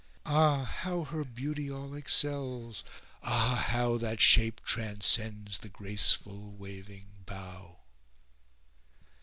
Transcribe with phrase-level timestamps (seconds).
[0.25, 2.83] Ah, how her beauty all excels!
[3.21, 7.81] ah how * That shape transcends the graceful waving bough!